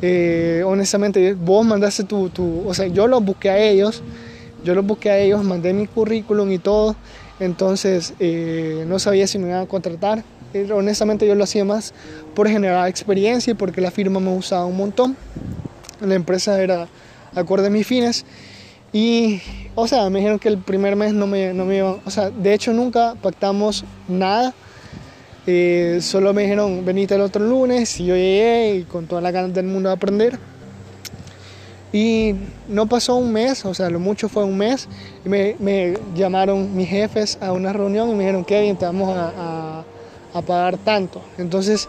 eh, 0.00 0.62
honestamente, 0.66 1.34
vos 1.34 1.64
mandaste 1.64 2.04
tu, 2.04 2.28
tu, 2.28 2.66
o 2.66 2.74
sea, 2.74 2.86
yo 2.88 3.06
los 3.06 3.24
busqué 3.24 3.50
a 3.50 3.58
ellos, 3.58 4.02
yo 4.64 4.74
los 4.74 4.84
busqué 4.84 5.10
a 5.10 5.18
ellos, 5.18 5.44
mandé 5.44 5.72
mi 5.72 5.86
currículum 5.86 6.50
y 6.50 6.58
todo, 6.58 6.96
entonces 7.38 8.14
eh, 8.18 8.84
no 8.86 8.98
sabía 8.98 9.26
si 9.26 9.38
me 9.38 9.48
iban 9.48 9.62
a 9.62 9.66
contratar. 9.66 10.24
Eh, 10.54 10.70
honestamente 10.72 11.26
yo 11.26 11.34
lo 11.34 11.44
hacía 11.44 11.64
más 11.64 11.94
por 12.34 12.48
generar 12.48 12.88
experiencia 12.88 13.52
y 13.52 13.54
porque 13.54 13.80
la 13.80 13.90
firma 13.90 14.20
me 14.20 14.30
gustaba 14.30 14.66
un 14.66 14.76
montón. 14.76 15.16
La 16.00 16.14
empresa 16.14 16.60
era 16.60 16.88
acorde 17.34 17.68
a 17.68 17.70
mis 17.70 17.86
fines. 17.86 18.24
Y, 18.92 19.40
o 19.74 19.86
sea, 19.86 20.10
me 20.10 20.18
dijeron 20.18 20.38
que 20.38 20.48
el 20.48 20.58
primer 20.58 20.96
mes 20.96 21.14
no 21.14 21.26
me, 21.26 21.54
no 21.54 21.64
me 21.64 21.78
iban, 21.78 21.96
o 22.04 22.10
sea, 22.10 22.28
de 22.28 22.52
hecho 22.52 22.72
nunca 22.72 23.14
pactamos 23.22 23.84
nada 24.06 24.52
eh, 25.46 25.98
solo 26.00 26.32
me 26.32 26.42
dijeron, 26.42 26.84
venite 26.84 27.14
el 27.14 27.20
otro 27.20 27.44
lunes 27.44 27.98
y 27.98 28.06
yo 28.06 28.14
llegué 28.14 28.76
y 28.76 28.82
con 28.84 29.06
todas 29.06 29.22
las 29.24 29.32
ganas 29.32 29.52
del 29.54 29.66
mundo 29.66 29.88
de 29.88 29.94
aprender. 29.94 30.38
Y 31.92 32.34
no 32.68 32.86
pasó 32.86 33.16
un 33.16 33.32
mes, 33.32 33.64
o 33.66 33.74
sea, 33.74 33.90
lo 33.90 34.00
mucho 34.00 34.28
fue 34.30 34.44
un 34.44 34.56
mes, 34.56 34.88
y 35.26 35.28
me, 35.28 35.56
me 35.58 35.94
llamaron 36.14 36.74
mis 36.74 36.88
jefes 36.88 37.36
a 37.40 37.52
una 37.52 37.72
reunión 37.72 38.08
y 38.08 38.12
me 38.12 38.20
dijeron, 38.20 38.44
Kevin, 38.46 38.76
te 38.76 38.86
vamos 38.86 39.14
a, 39.14 39.84
a, 40.32 40.42
pagar 40.42 40.78
tanto. 40.78 41.20
Entonces, 41.36 41.88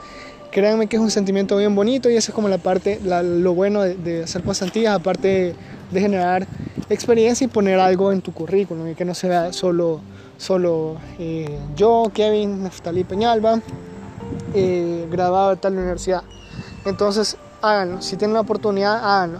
créanme 0.52 0.88
que 0.88 0.98
es 0.98 1.02
un 1.02 1.10
sentimiento 1.10 1.56
bien 1.56 1.74
bonito 1.74 2.10
y 2.10 2.18
esa 2.18 2.32
es 2.32 2.36
como 2.36 2.50
la 2.50 2.58
parte, 2.58 3.00
lo 3.02 3.54
bueno 3.54 3.82
de, 3.82 3.96
de, 3.96 4.24
hacer 4.24 4.44
pasantías, 4.44 4.94
aparte 4.94 5.56
de, 5.90 6.00
generar 6.02 6.48
experiencia 6.90 7.46
y 7.46 7.48
poner 7.48 7.80
algo 7.80 8.12
en 8.12 8.22
tu 8.22 8.34
currículum 8.34 8.90
y 8.90 8.96
que 8.96 9.06
no 9.06 9.14
sea 9.14 9.54
solo 9.54 10.02
solo 10.38 10.98
eh, 11.20 11.58
yo, 11.76 12.12
Kevin, 12.14 12.64
Neftali 12.64 13.04
Peñalba, 13.04 13.62
eh, 14.54 15.08
graduado 15.10 15.52
de 15.52 15.56
tal 15.58 15.74
universidad. 15.74 16.24
Entonces, 16.86 17.38
háganlo, 17.62 18.02
si 18.02 18.18
tienen 18.18 18.34
la 18.34 18.42
oportunidad, 18.42 18.98
háganlo. 18.98 19.40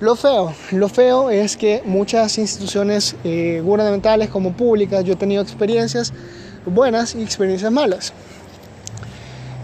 Lo 0.00 0.16
feo, 0.16 0.52
lo 0.72 0.88
feo 0.88 1.30
es 1.30 1.56
que 1.56 1.82
muchas 1.84 2.38
instituciones 2.38 3.16
eh, 3.24 3.60
gubernamentales 3.64 4.28
como 4.28 4.52
públicas, 4.52 5.04
yo 5.04 5.14
he 5.14 5.16
tenido 5.16 5.42
experiencias 5.42 6.12
buenas 6.66 7.14
y 7.14 7.22
experiencias 7.22 7.70
malas. 7.72 8.12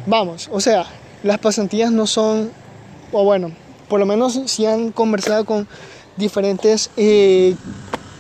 Vamos, 0.07 0.49
o 0.53 0.61
sea, 0.61 0.87
las 1.23 1.39
pasantías 1.39 1.93
no 1.93 2.07
son, 2.07 2.51
o 3.13 3.25
bueno, 3.25 3.53
por 3.89 4.01
lo 4.01 4.07
menos 4.07 4.41
si 4.47 4.67
han 4.67 4.93
conversado 4.93 5.45
con 5.45 5.69
diferentes 6.17 6.91
eh, 6.97 7.55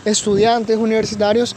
estudiantes 0.04 0.76
universitarios, 0.76 1.54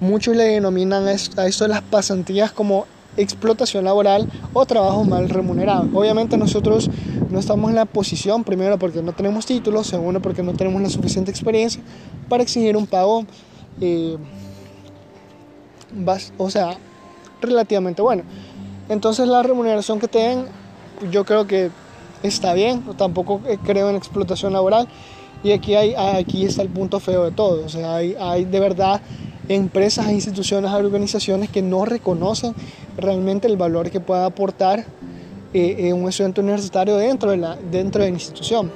Muchos 0.00 0.36
le 0.36 0.44
denominan 0.44 1.08
a 1.08 1.46
esto 1.46 1.66
las 1.66 1.82
pasantías 1.82 2.52
como 2.52 2.86
explotación 3.16 3.84
laboral 3.84 4.30
o 4.52 4.64
trabajo 4.64 5.02
mal 5.02 5.28
remunerado. 5.28 5.88
Obviamente 5.92 6.36
nosotros 6.36 6.88
no 7.30 7.40
estamos 7.40 7.70
en 7.70 7.74
la 7.74 7.84
posición, 7.84 8.44
primero 8.44 8.78
porque 8.78 9.02
no 9.02 9.12
tenemos 9.12 9.44
títulos, 9.44 9.88
segundo 9.88 10.22
porque 10.22 10.44
no 10.44 10.52
tenemos 10.52 10.80
la 10.80 10.88
suficiente 10.88 11.32
experiencia 11.32 11.82
para 12.28 12.44
exigir 12.44 12.76
un 12.76 12.86
pago, 12.86 13.26
eh, 13.80 14.16
o 16.36 16.48
sea, 16.48 16.76
relativamente 17.40 18.00
bueno. 18.00 18.22
Entonces 18.88 19.26
la 19.26 19.42
remuneración 19.42 19.98
que 19.98 20.06
tienen 20.06 20.44
yo 21.10 21.24
creo 21.24 21.48
que 21.48 21.72
está 22.22 22.54
bien, 22.54 22.84
tampoco 22.96 23.40
creo 23.64 23.90
en 23.90 23.96
explotación 23.96 24.52
laboral. 24.52 24.86
Y 25.42 25.52
aquí, 25.52 25.74
hay, 25.74 25.94
aquí 25.94 26.44
está 26.44 26.62
el 26.62 26.68
punto 26.68 26.98
feo 26.98 27.24
de 27.24 27.30
todo, 27.30 27.64
o 27.64 27.68
sea, 27.68 27.96
hay, 27.96 28.16
hay 28.18 28.44
de 28.44 28.58
verdad 28.58 29.00
empresas, 29.48 30.10
instituciones, 30.10 30.70
organizaciones 30.72 31.48
que 31.48 31.62
no 31.62 31.84
reconocen 31.84 32.54
realmente 32.96 33.46
el 33.46 33.56
valor 33.56 33.90
que 33.90 34.00
pueda 34.00 34.26
aportar 34.26 34.84
eh, 35.54 35.92
un 35.94 36.06
estudiante 36.08 36.42
universitario 36.42 36.96
dentro 36.96 37.30
de, 37.30 37.38
la, 37.38 37.56
dentro 37.56 38.02
de 38.02 38.10
la 38.10 38.14
institución. 38.14 38.70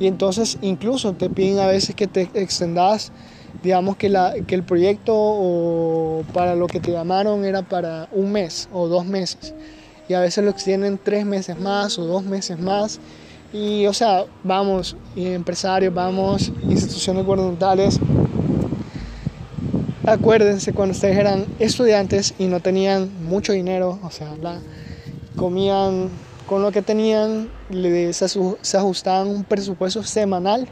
Y 0.00 0.06
entonces 0.06 0.58
incluso 0.62 1.12
te 1.12 1.28
piden 1.28 1.58
a 1.58 1.66
veces 1.66 1.94
que 1.94 2.06
te 2.06 2.22
extendas, 2.34 3.12
digamos 3.62 3.96
que, 3.96 4.08
la, 4.08 4.34
que 4.46 4.54
el 4.54 4.62
proyecto 4.62 5.12
o 5.14 6.24
para 6.32 6.54
lo 6.54 6.66
que 6.66 6.80
te 6.80 6.92
llamaron 6.92 7.44
era 7.44 7.62
para 7.62 8.08
un 8.12 8.32
mes 8.32 8.68
o 8.72 8.88
dos 8.88 9.04
meses. 9.04 9.54
Y 10.08 10.14
a 10.14 10.20
veces 10.20 10.42
lo 10.42 10.50
extienden 10.50 10.98
tres 11.02 11.26
meses 11.26 11.60
más 11.60 11.98
o 11.98 12.06
dos 12.06 12.24
meses 12.24 12.58
más. 12.58 13.00
Y 13.52 13.86
o 13.86 13.94
sea, 13.94 14.26
vamos, 14.44 14.94
empresarios, 15.16 15.94
vamos, 15.94 16.52
instituciones 16.68 17.24
gubernamentales, 17.24 17.98
acuérdense 20.04 20.72
cuando 20.74 20.92
ustedes 20.92 21.16
eran 21.16 21.46
estudiantes 21.58 22.34
y 22.38 22.46
no 22.46 22.60
tenían 22.60 23.10
mucho 23.24 23.52
dinero, 23.52 23.98
o 24.02 24.10
sea, 24.10 24.34
comían 25.36 26.10
con 26.46 26.62
lo 26.62 26.72
que 26.72 26.82
tenían, 26.82 27.48
les, 27.70 28.16
se 28.16 28.76
ajustaban 28.76 29.28
un 29.28 29.44
presupuesto 29.44 30.02
semanal, 30.02 30.68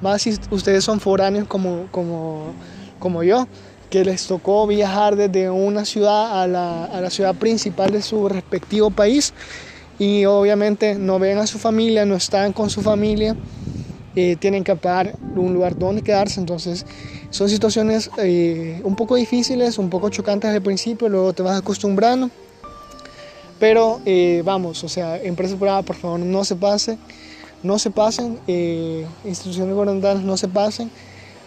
más 0.00 0.22
si 0.22 0.36
ustedes 0.50 0.82
son 0.82 0.98
foráneos 0.98 1.46
como, 1.46 1.86
como, 1.92 2.52
como 2.98 3.22
yo, 3.22 3.46
que 3.88 4.04
les 4.04 4.26
tocó 4.26 4.66
viajar 4.66 5.14
desde 5.14 5.50
una 5.50 5.84
ciudad 5.84 6.42
a 6.42 6.46
la, 6.46 6.84
a 6.84 7.00
la 7.00 7.10
ciudad 7.10 7.34
principal 7.34 7.90
de 7.90 8.02
su 8.02 8.28
respectivo 8.28 8.90
país 8.90 9.32
y 10.00 10.24
obviamente 10.24 10.94
no 10.94 11.18
ven 11.18 11.36
a 11.36 11.46
su 11.46 11.58
familia, 11.58 12.06
no 12.06 12.16
están 12.16 12.54
con 12.54 12.70
su 12.70 12.80
familia, 12.80 13.36
eh, 14.16 14.34
tienen 14.40 14.64
que 14.64 14.74
pagar 14.74 15.14
un 15.36 15.52
lugar 15.52 15.78
donde 15.78 16.00
quedarse, 16.00 16.40
entonces 16.40 16.86
son 17.28 17.50
situaciones 17.50 18.10
eh, 18.16 18.80
un 18.82 18.96
poco 18.96 19.16
difíciles, 19.16 19.76
un 19.76 19.90
poco 19.90 20.08
chocantes 20.08 20.50
al 20.50 20.62
principio, 20.62 21.10
luego 21.10 21.34
te 21.34 21.42
vas 21.42 21.58
acostumbrando. 21.58 22.30
Pero 23.58 24.00
eh, 24.06 24.40
vamos, 24.42 24.82
o 24.84 24.88
sea, 24.88 25.22
empresas 25.22 25.58
privadas, 25.58 25.84
por 25.84 25.96
favor, 25.96 26.18
no 26.18 26.46
se 26.46 26.56
pasen, 26.56 26.98
no 27.62 27.78
se 27.78 27.90
pasen, 27.90 28.40
eh, 28.46 29.06
instituciones 29.26 29.74
gubernamentales 29.74 30.22
no 30.22 30.38
se 30.38 30.48
pasen. 30.48 30.90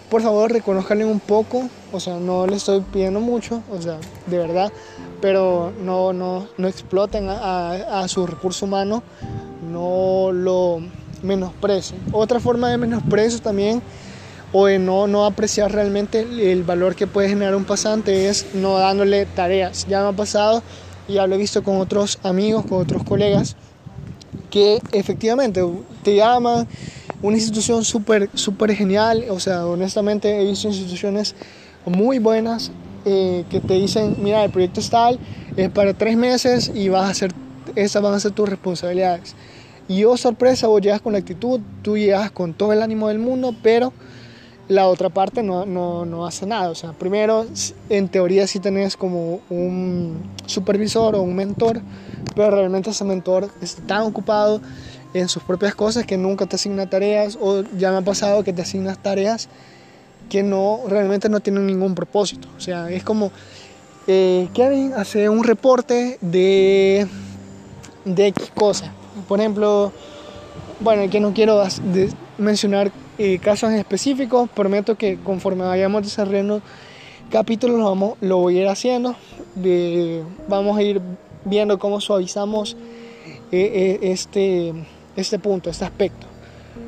Por 0.09 0.21
favor, 0.21 0.51
reconozcanle 0.51 1.05
un 1.05 1.19
poco, 1.19 1.69
o 1.91 1.99
sea, 1.99 2.17
no 2.17 2.45
le 2.45 2.55
estoy 2.55 2.81
pidiendo 2.81 3.19
mucho, 3.19 3.63
o 3.71 3.81
sea, 3.81 3.97
de 4.27 4.37
verdad, 4.37 4.71
pero 5.21 5.73
no, 5.83 6.13
no, 6.13 6.47
no 6.57 6.67
exploten 6.67 7.29
a, 7.29 8.01
a 8.01 8.07
su 8.07 8.27
recurso 8.27 8.65
humano, 8.65 9.01
no 9.71 10.31
lo 10.31 10.81
menosprecien. 11.23 11.99
Otra 12.11 12.39
forma 12.39 12.69
de 12.69 12.77
menosprecio 12.77 13.39
también 13.39 13.81
o 14.53 14.67
de 14.67 14.77
no, 14.77 15.07
no 15.07 15.25
apreciar 15.25 15.71
realmente 15.71 16.21
el 16.51 16.63
valor 16.63 16.95
que 16.95 17.07
puede 17.07 17.27
generar 17.27 17.55
un 17.55 17.65
pasante 17.65 18.29
es 18.29 18.45
no 18.53 18.77
dándole 18.77 19.25
tareas. 19.25 19.87
Ya 19.87 20.01
me 20.03 20.09
ha 20.09 20.11
pasado 20.13 20.61
y 21.07 21.13
ya 21.13 21.25
lo 21.27 21.35
he 21.35 21.37
visto 21.39 21.63
con 21.63 21.77
otros 21.77 22.19
amigos, 22.23 22.65
con 22.65 22.79
otros 22.79 23.03
colegas, 23.03 23.55
que 24.51 24.79
efectivamente 24.91 25.61
te 26.03 26.15
llaman, 26.15 26.67
una 27.23 27.37
institución 27.37 27.83
súper 27.83 28.29
super 28.35 28.75
genial, 28.75 29.25
o 29.29 29.39
sea, 29.39 29.65
honestamente 29.65 30.41
he 30.41 30.45
visto 30.45 30.67
instituciones 30.67 31.35
muy 31.85 32.19
buenas 32.19 32.71
eh, 33.05 33.45
que 33.49 33.59
te 33.59 33.73
dicen, 33.75 34.17
mira, 34.21 34.43
el 34.43 34.51
proyecto 34.51 34.81
es 34.81 34.89
tal, 34.89 35.17
es 35.55 35.69
para 35.69 35.93
tres 35.93 36.15
meses 36.17 36.71
y 36.75 36.89
vas 36.89 37.05
a 37.05 37.09
hacer, 37.09 37.31
esas 37.75 38.03
van 38.03 38.13
a 38.13 38.19
ser 38.19 38.31
tus 38.31 38.47
responsabilidades. 38.47 39.35
Y 39.87 40.03
oh 40.03 40.15
sorpresa, 40.17 40.67
vos 40.67 40.81
llegas 40.81 41.01
con 41.01 41.13
la 41.13 41.19
actitud, 41.19 41.59
tú 41.81 41.97
llegas 41.97 42.31
con 42.31 42.53
todo 42.53 42.71
el 42.73 42.81
ánimo 42.81 43.07
del 43.07 43.19
mundo, 43.19 43.55
pero 43.63 43.93
la 44.67 44.87
otra 44.87 45.09
parte 45.09 45.43
no, 45.43 45.65
no, 45.65 46.05
no, 46.05 46.25
hace 46.25 46.45
nada. 46.45 46.69
O 46.69 46.75
sea, 46.75 46.93
primero, 46.93 47.45
en 47.89 48.07
teoría 48.07 48.47
sí 48.47 48.59
tenés 48.59 48.95
como 48.95 49.41
un 49.49 50.21
supervisor 50.45 51.15
o 51.15 51.21
un 51.21 51.35
mentor, 51.35 51.81
pero 52.35 52.51
realmente 52.51 52.89
ese 52.89 53.03
mentor 53.03 53.49
está 53.61 53.81
tan 53.83 54.01
ocupado 54.03 54.61
en 55.13 55.29
sus 55.29 55.43
propias 55.43 55.75
cosas, 55.75 56.05
que 56.05 56.17
nunca 56.17 56.45
te 56.45 56.55
asigna 56.55 56.89
tareas, 56.89 57.37
o 57.39 57.63
ya 57.77 57.91
me 57.91 57.97
ha 57.97 58.01
pasado 58.01 58.43
que 58.43 58.53
te 58.53 58.61
asignas 58.61 58.97
tareas 58.97 59.49
que 60.29 60.41
no 60.43 60.81
realmente 60.87 61.29
no 61.29 61.39
tienen 61.39 61.67
ningún 61.67 61.95
propósito. 61.95 62.47
O 62.57 62.59
sea, 62.59 62.89
es 62.89 63.03
como 63.03 63.31
eh, 64.07 64.47
Kevin 64.53 64.93
hace 64.93 65.29
un 65.29 65.43
reporte 65.43 66.17
de, 66.21 67.07
de 68.05 68.27
X 68.27 68.51
cosa. 68.55 68.91
Por 69.27 69.39
ejemplo, 69.39 69.91
bueno, 70.79 71.09
que 71.09 71.19
no 71.19 71.33
quiero 71.33 71.63
mencionar 72.37 72.91
eh, 73.17 73.37
casos 73.39 73.71
específicos, 73.73 74.49
prometo 74.49 74.95
que 74.95 75.19
conforme 75.23 75.65
vayamos 75.65 76.03
desarrollando 76.03 76.61
capítulos 77.29 77.77
lo, 77.77 77.85
vamos, 77.85 78.17
lo 78.21 78.37
voy 78.37 78.57
a 78.57 78.61
ir 78.61 78.67
haciendo. 78.67 79.15
vamos 80.47 80.77
a 80.77 80.81
ir 80.81 81.01
viendo 81.45 81.77
cómo 81.77 82.01
suavizamos 82.01 82.75
eh, 83.51 83.99
eh, 84.01 84.11
este, 84.11 84.73
este 85.15 85.39
punto, 85.39 85.69
este 85.69 85.85
aspecto. 85.85 86.27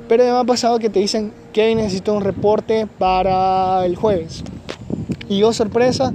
Pero 0.08 0.24
me 0.24 0.30
ha 0.32 0.44
pasado 0.44 0.80
que 0.80 0.90
te 0.90 1.00
dicen 1.00 1.32
que 1.54 1.74
necesito 1.76 2.14
un 2.14 2.24
reporte 2.24 2.88
para 2.88 3.86
el 3.86 3.96
jueves. 3.96 4.44
Y 5.30 5.40
yo, 5.40 5.54
sorpresa, 5.54 6.14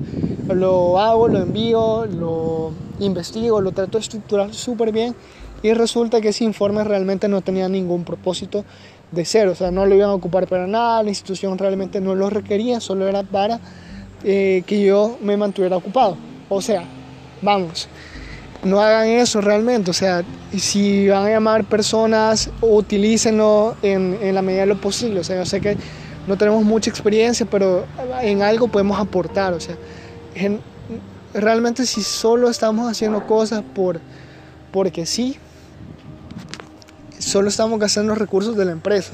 lo 0.48 0.98
hago, 0.98 1.28
lo 1.28 1.40
envío, 1.40 2.06
lo 2.06 2.72
investigo, 3.00 3.60
lo 3.60 3.72
trato 3.72 3.98
de 3.98 4.02
estructurar 4.02 4.54
súper 4.54 4.92
bien. 4.92 5.14
Y 5.62 5.72
resulta 5.74 6.20
que 6.20 6.28
ese 6.28 6.44
informe 6.44 6.84
realmente 6.84 7.28
no 7.28 7.42
tenía 7.42 7.68
ningún 7.68 8.04
propósito 8.04 8.64
de 9.10 9.24
cero. 9.24 9.52
O 9.52 9.54
sea, 9.54 9.70
no 9.70 9.86
lo 9.86 9.94
iban 9.94 10.10
a 10.10 10.14
ocupar 10.14 10.46
para 10.46 10.66
nada, 10.66 11.02
la 11.02 11.10
institución 11.10 11.58
realmente 11.58 12.00
no 12.00 12.14
lo 12.14 12.30
requería, 12.30 12.80
solo 12.80 13.08
era 13.08 13.22
para 13.22 13.60
eh, 14.24 14.62
que 14.66 14.82
yo 14.82 15.18
me 15.20 15.36
mantuviera 15.36 15.76
ocupado. 15.76 16.16
O 16.48 16.60
sea, 16.62 16.84
vamos, 17.42 17.88
no 18.62 18.80
hagan 18.80 19.08
eso 19.08 19.40
realmente. 19.40 19.90
O 19.90 19.94
sea, 19.94 20.22
si 20.56 21.08
van 21.08 21.26
a 21.26 21.30
llamar 21.30 21.64
personas, 21.64 22.50
utilícenlo 22.60 23.76
en, 23.82 24.34
la 24.34 24.42
medida 24.42 24.62
de 24.62 24.66
lo 24.66 24.80
posible. 24.80 25.20
O 25.20 25.24
sea, 25.24 25.36
yo 25.36 25.46
sé 25.46 25.60
que 25.60 25.76
no 26.26 26.36
tenemos 26.36 26.64
mucha 26.64 26.90
experiencia, 26.90 27.46
pero 27.46 27.86
en 28.22 28.42
algo 28.42 28.68
podemos 28.68 28.98
aportar. 28.98 29.54
O 29.54 29.60
sea, 29.60 29.76
realmente 31.34 31.86
si 31.86 32.02
solo 32.02 32.50
estamos 32.50 32.90
haciendo 32.90 33.26
cosas 33.26 33.62
por, 33.74 34.00
porque 34.72 35.06
sí, 35.06 35.38
solo 37.18 37.48
estamos 37.48 37.78
gastando 37.78 38.10
los 38.10 38.18
recursos 38.18 38.56
de 38.56 38.64
la 38.64 38.72
empresa. 38.72 39.12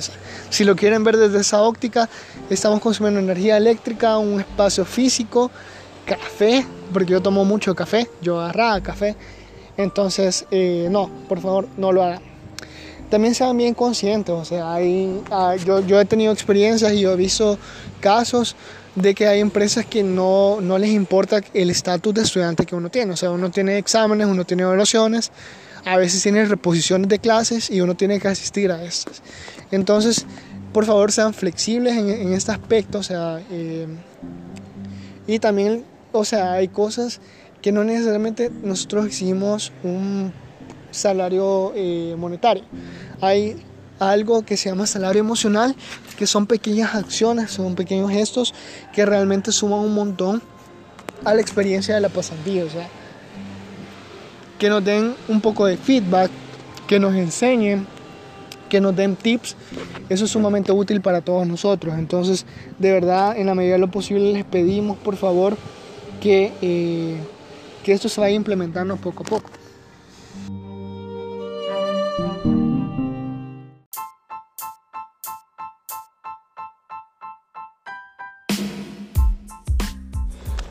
si 0.50 0.64
lo 0.64 0.76
quieren 0.76 1.04
ver 1.04 1.16
desde 1.16 1.40
esa 1.40 1.62
óptica, 1.62 2.08
estamos 2.50 2.80
consumiendo 2.80 3.20
energía 3.20 3.56
eléctrica, 3.56 4.18
un 4.18 4.40
espacio 4.40 4.84
físico, 4.84 5.50
café, 6.04 6.64
porque 6.92 7.12
yo 7.12 7.20
tomo 7.20 7.44
mucho 7.44 7.74
café, 7.74 8.08
yo 8.22 8.40
agarraba 8.40 8.80
café. 8.80 9.16
Entonces, 9.76 10.46
eh, 10.50 10.88
no, 10.90 11.10
por 11.28 11.40
favor, 11.40 11.68
no 11.76 11.92
lo 11.92 12.02
hagan. 12.02 12.22
También 13.10 13.34
sean 13.34 13.56
bien 13.56 13.74
conscientes, 13.74 14.34
o 14.34 14.44
sea, 14.44 14.74
hay, 14.74 15.22
ah, 15.30 15.54
yo, 15.64 15.80
yo, 15.86 16.00
he 16.00 16.04
tenido 16.04 16.32
experiencias 16.32 16.92
y 16.92 17.00
yo 17.00 17.12
he 17.12 17.16
visto 17.16 17.56
casos 18.00 18.56
de 18.96 19.14
que 19.14 19.28
hay 19.28 19.40
empresas 19.40 19.86
que 19.86 20.02
no, 20.02 20.60
no 20.60 20.76
les 20.76 20.90
importa 20.90 21.40
el 21.54 21.70
estatus 21.70 22.14
de 22.14 22.22
estudiante 22.22 22.66
que 22.66 22.74
uno 22.74 22.90
tiene, 22.90 23.12
o 23.12 23.16
sea, 23.16 23.30
uno 23.30 23.50
tiene 23.50 23.78
exámenes, 23.78 24.26
uno 24.26 24.44
tiene 24.44 24.64
evaluaciones, 24.64 25.30
a 25.84 25.96
veces 25.98 26.20
tiene 26.20 26.44
reposiciones 26.46 27.08
de 27.08 27.20
clases 27.20 27.70
y 27.70 27.80
uno 27.80 27.94
tiene 27.94 28.18
que 28.18 28.26
asistir 28.26 28.72
a 28.72 28.82
estas. 28.82 29.22
Entonces, 29.70 30.26
por 30.72 30.84
favor, 30.84 31.12
sean 31.12 31.32
flexibles 31.32 31.96
en, 31.96 32.32
este 32.32 32.50
aspecto, 32.50 32.98
o 32.98 33.02
sea, 33.04 33.40
eh, 33.50 33.86
y 35.28 35.38
también, 35.38 35.84
o 36.10 36.24
sea, 36.24 36.54
hay 36.54 36.68
cosas 36.68 37.20
que 37.62 37.72
no 37.72 37.84
necesariamente 37.84 38.50
nosotros 38.62 39.06
exigimos 39.06 39.72
un 39.82 40.32
salario 40.90 41.72
eh, 41.74 42.14
monetario. 42.18 42.64
Hay 43.20 43.56
algo 43.98 44.42
que 44.42 44.56
se 44.56 44.68
llama 44.68 44.86
salario 44.86 45.20
emocional, 45.20 45.74
que 46.18 46.26
son 46.26 46.46
pequeñas 46.46 46.94
acciones, 46.94 47.50
son 47.50 47.74
pequeños 47.74 48.10
gestos 48.10 48.54
que 48.92 49.06
realmente 49.06 49.52
suman 49.52 49.80
un 49.80 49.94
montón 49.94 50.42
a 51.24 51.34
la 51.34 51.40
experiencia 51.40 51.94
de 51.94 52.00
la 52.00 52.08
pasantía. 52.08 52.64
O 52.64 52.70
sea, 52.70 52.88
que 54.58 54.68
nos 54.68 54.84
den 54.84 55.14
un 55.28 55.40
poco 55.40 55.66
de 55.66 55.76
feedback, 55.76 56.30
que 56.86 56.98
nos 56.98 57.14
enseñen, 57.14 57.86
que 58.68 58.80
nos 58.80 58.94
den 58.96 59.16
tips. 59.16 59.56
Eso 60.08 60.24
es 60.24 60.30
sumamente 60.30 60.72
útil 60.72 61.00
para 61.00 61.20
todos 61.20 61.46
nosotros. 61.46 61.94
Entonces, 61.98 62.46
de 62.78 62.92
verdad, 62.92 63.36
en 63.36 63.46
la 63.46 63.54
medida 63.54 63.74
de 63.74 63.78
lo 63.78 63.90
posible 63.90 64.32
les 64.32 64.44
pedimos, 64.44 64.96
por 64.98 65.16
favor, 65.16 65.56
que, 66.20 66.52
eh, 66.62 67.16
que 67.86 67.92
esto 67.92 68.08
se 68.08 68.20
vaya 68.20 68.34
implementando 68.34 68.96
poco 68.96 69.22
a 69.22 69.26
poco. 69.26 69.48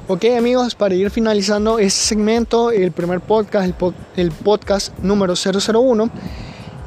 Ok 0.09 0.25
amigos, 0.37 0.75
para 0.75 0.93
ir 0.93 1.09
finalizando 1.09 1.79
este 1.79 2.01
segmento, 2.01 2.71
el 2.71 2.91
primer 2.91 3.21
podcast, 3.21 3.73
el, 4.17 4.31
podcast 4.31 4.99
número 4.99 5.35
001, 5.35 6.11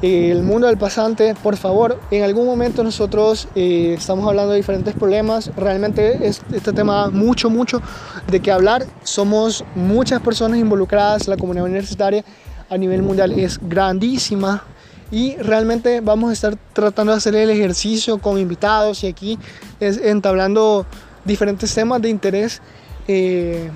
el 0.01 0.43
mundo 0.43 0.67
del 0.67 0.77
pasante, 0.77 1.35
por 1.35 1.57
favor, 1.57 1.99
en 2.09 2.23
algún 2.23 2.45
momento 2.45 2.83
nosotros 2.83 3.49
eh, 3.55 3.95
estamos 3.97 4.25
hablando 4.27 4.51
de 4.51 4.57
diferentes 4.57 4.93
problemas, 4.93 5.51
realmente 5.57 6.25
este 6.25 6.71
tema 6.71 7.09
mucho, 7.09 7.49
mucho 7.49 7.81
de 8.27 8.39
qué 8.39 8.51
hablar, 8.51 8.85
somos 9.03 9.65
muchas 9.75 10.21
personas 10.21 10.59
involucradas, 10.59 11.27
la 11.27 11.35
comunidad 11.35 11.65
universitaria 11.65 12.23
a 12.69 12.77
nivel 12.77 13.01
mundial 13.01 13.33
es 13.33 13.59
grandísima 13.61 14.63
y 15.11 15.35
realmente 15.37 15.99
vamos 15.99 16.29
a 16.29 16.33
estar 16.33 16.55
tratando 16.71 17.11
de 17.11 17.17
hacer 17.17 17.35
el 17.35 17.49
ejercicio 17.49 18.19
con 18.19 18.37
invitados 18.37 19.03
y 19.03 19.07
aquí 19.07 19.37
es, 19.81 19.97
entablando 19.97 20.85
diferentes 21.25 21.73
temas 21.73 22.01
de 22.01 22.09
interés 22.09 22.61
eh, 23.07 23.69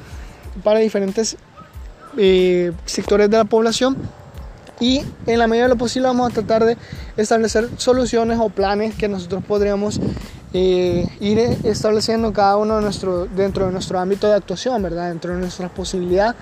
para 0.63 0.79
diferentes 0.79 1.35
eh, 2.17 2.71
sectores 2.85 3.29
de 3.29 3.37
la 3.37 3.45
población 3.45 3.97
y 4.79 5.01
en 5.27 5.39
la 5.39 5.47
medida 5.47 5.63
de 5.63 5.69
lo 5.69 5.77
posible 5.77 6.07
vamos 6.07 6.31
a 6.31 6.33
tratar 6.33 6.65
de 6.65 6.77
establecer 7.17 7.69
soluciones 7.77 8.39
o 8.39 8.49
planes 8.49 8.95
que 8.95 9.07
nosotros 9.07 9.43
podríamos 9.47 9.99
eh, 10.53 11.07
ir 11.19 11.39
estableciendo 11.63 12.33
cada 12.33 12.57
uno 12.57 12.77
de 12.77 12.81
nuestro, 12.81 13.25
dentro 13.25 13.65
de 13.65 13.71
nuestro 13.71 13.99
ámbito 13.99 14.27
de 14.27 14.33
actuación, 14.33 14.81
¿verdad? 14.81 15.09
dentro 15.09 15.33
de 15.33 15.39
nuestras 15.39 15.71
posibilidades, 15.71 16.35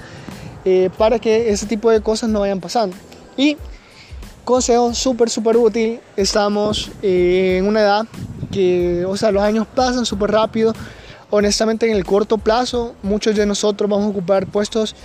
para 0.97 1.17
que 1.17 1.49
ese 1.49 1.65
tipo 1.65 1.89
de 1.89 2.01
cosas 2.01 2.29
no 2.29 2.41
vayan 2.41 2.59
pasando. 2.59 2.95
Y 3.37 3.57
consejo 4.43 4.93
súper, 4.93 5.29
súper 5.29 5.57
útil, 5.57 5.99
estamos 6.17 6.91
en 7.01 7.65
una 7.65 7.81
edad 7.81 8.07
que, 8.51 9.05
o 9.05 9.15
sea, 9.17 9.31
los 9.31 9.41
años 9.41 9.65
pasan 9.73 10.05
súper 10.05 10.31
rápido, 10.31 10.73
honestamente 11.29 11.89
en 11.89 11.95
el 11.95 12.03
corto 12.05 12.37
plazo 12.37 12.93
muchos 13.01 13.35
de 13.35 13.45
nosotros 13.45 13.89
vamos 13.89 14.07
a 14.07 14.09
ocupar 14.09 14.45
puestos 14.47 14.95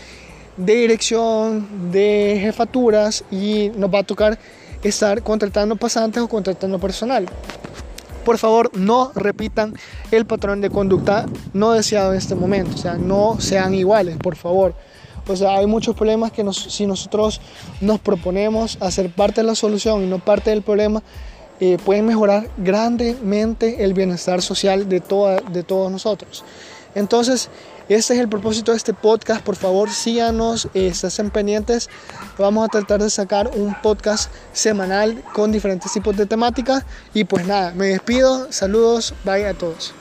de 0.56 0.74
dirección, 0.74 1.90
de 1.92 2.38
jefaturas 2.40 3.24
y 3.30 3.70
nos 3.76 3.92
va 3.92 4.00
a 4.00 4.02
tocar 4.02 4.38
estar 4.82 5.22
contratando 5.22 5.76
pasantes 5.76 6.22
o 6.22 6.28
contratando 6.28 6.78
personal. 6.78 7.26
Por 8.24 8.38
favor, 8.38 8.70
no 8.76 9.12
repitan 9.14 9.74
el 10.10 10.26
patrón 10.26 10.60
de 10.60 10.70
conducta 10.70 11.26
no 11.52 11.72
deseado 11.72 12.12
en 12.12 12.18
este 12.18 12.34
momento. 12.34 12.74
O 12.74 12.78
sea, 12.78 12.94
no 12.94 13.36
sean 13.40 13.72
iguales, 13.74 14.16
por 14.16 14.34
favor. 14.34 14.74
O 15.28 15.36
sea, 15.36 15.56
hay 15.56 15.66
muchos 15.66 15.94
problemas 15.94 16.32
que 16.32 16.44
si 16.52 16.86
nosotros 16.86 17.40
nos 17.80 18.00
proponemos 18.00 18.78
hacer 18.80 19.10
parte 19.10 19.42
de 19.42 19.46
la 19.46 19.54
solución 19.54 20.02
y 20.02 20.06
no 20.06 20.18
parte 20.18 20.50
del 20.50 20.62
problema, 20.62 21.02
eh, 21.58 21.78
pueden 21.84 22.06
mejorar 22.06 22.48
grandemente 22.58 23.84
el 23.84 23.94
bienestar 23.94 24.42
social 24.42 24.88
de, 24.88 25.00
toda, 25.00 25.40
de 25.40 25.62
todos 25.62 25.90
nosotros. 25.90 26.44
Entonces, 26.94 27.48
este 27.88 28.14
es 28.14 28.20
el 28.20 28.28
propósito 28.28 28.72
de 28.72 28.78
este 28.78 28.94
podcast. 28.94 29.42
Por 29.42 29.56
favor, 29.56 29.90
síganos, 29.90 30.68
eh, 30.74 30.88
estén 30.88 31.30
pendientes. 31.30 31.88
Vamos 32.38 32.64
a 32.64 32.68
tratar 32.68 33.02
de 33.02 33.10
sacar 33.10 33.50
un 33.54 33.74
podcast 33.80 34.30
semanal 34.52 35.22
con 35.32 35.52
diferentes 35.52 35.92
tipos 35.92 36.16
de 36.16 36.26
temáticas. 36.26 36.84
Y 37.14 37.24
pues 37.24 37.46
nada, 37.46 37.72
me 37.72 37.88
despido. 37.88 38.50
Saludos, 38.52 39.14
bye 39.24 39.46
a 39.46 39.54
todos. 39.54 39.94